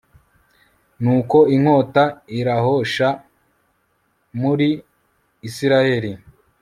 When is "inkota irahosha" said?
1.55-3.07